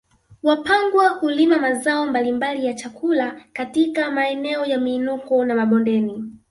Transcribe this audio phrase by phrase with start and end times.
[0.43, 6.31] Wapangwa hulima mazao mbalimbali ya chakula katika maeneo ya miinuko na mabondeni